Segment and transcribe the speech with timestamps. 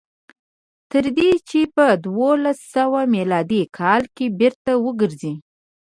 [0.91, 5.33] تر دې چې په دولس سوه میلادي کال کې بېرته وګرځي.